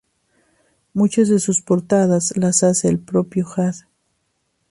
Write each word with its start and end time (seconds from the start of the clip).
Muchas 0.95 1.29
de 1.29 1.37
sus 1.37 1.61
portadas 1.61 2.35
las 2.35 2.63
hace 2.63 2.89
el 2.89 2.97
propio 2.97 3.45
Jad. 3.45 3.75